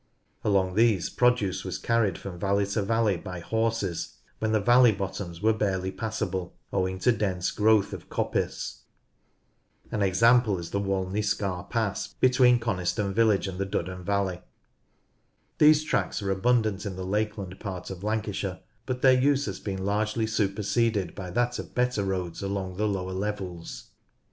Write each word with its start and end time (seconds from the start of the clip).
Along 0.43 0.73
these 0.73 1.11
produce 1.11 1.63
was 1.63 1.77
carried 1.77 2.17
from 2.17 2.39
valley 2.39 2.65
to 2.65 2.81
valley 2.81 3.17
by 3.17 3.39
horses, 3.39 4.15
when 4.39 4.51
the 4.51 4.59
valley 4.59 4.91
bottoms 4.91 5.43
were 5.43 5.53
barely 5.53 5.91
passable 5.91 6.55
owing 6.73 6.97
to 7.01 7.11
dense 7.11 7.51
growth 7.51 7.93
of 7.93 8.09
coppice. 8.09 8.81
An 9.91 10.01
example 10.01 10.57
is 10.57 10.71
the 10.71 10.79
Walney 10.79 11.21
Scar 11.21 11.65
Pass 11.65 12.15
between 12.15 12.57
Coniston 12.59 13.13
village 13.13 13.47
and 13.47 13.59
the 13.59 13.65
Duddon 13.67 14.03
valley. 14.03 14.41
These 15.59 15.83
tracks 15.83 16.19
are 16.23 16.31
abundant 16.31 16.83
in 16.83 16.95
the 16.95 17.05
lakeland 17.05 17.59
part 17.59 17.91
of 17.91 18.03
Lancashire, 18.03 18.61
but 18.87 19.03
their 19.03 19.13
use 19.13 19.45
has 19.45 19.59
been 19.59 19.85
largely 19.85 20.25
superseded 20.25 21.13
by 21.13 21.29
that 21.29 21.59
of 21.59 21.75
better 21.75 22.03
roads 22.03 22.41
along 22.41 22.77
the 22.77 22.87
lower 22.87 23.13
levels. 23.13 23.91